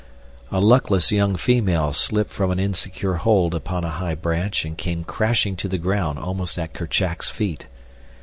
A 0.51 0.59
luckless 0.59 1.11
young 1.11 1.35
female 1.35 1.93
slipped 1.93 2.33
from 2.33 2.49
an 2.49 2.59
insecure 2.59 3.17
hold 3.17 3.53
upon 3.53 3.83
a 3.83 3.91
high 4.01 4.15
branch 4.15 4.65
and 4.65 4.75
came 4.75 5.03
crashing 5.03 5.55
to 5.57 5.67
the 5.67 5.77
ground 5.77 6.17
almost 6.17 6.57
at 6.57 6.73
Kerchak's 6.73 7.29
feet. 7.29 7.67